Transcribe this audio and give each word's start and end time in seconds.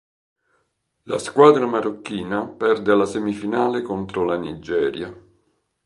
La 1.03 1.19
squadra 1.19 1.67
marocchina 1.67 2.47
perde 2.47 2.95
la 2.95 3.05
semifinale 3.05 3.83
contro 3.83 4.23
la 4.23 4.35
Nigeria. 4.35 5.15